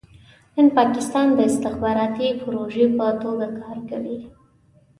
نن 0.55 0.67
پاکستان 0.77 1.27
د 1.33 1.39
استخباراتي 1.49 2.29
پروژې 2.41 2.85
په 2.97 3.05
توګه 3.23 3.47
کار 3.59 3.77
کوي. 3.89 4.19